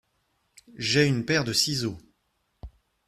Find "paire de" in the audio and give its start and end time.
1.25-1.53